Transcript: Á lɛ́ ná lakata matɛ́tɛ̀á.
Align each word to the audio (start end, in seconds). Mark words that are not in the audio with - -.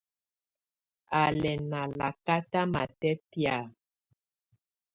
Á 1.19 1.21
lɛ́ 1.41 1.53
ná 1.71 1.79
lakata 1.97 2.61
matɛ́tɛ̀á. 2.73 3.57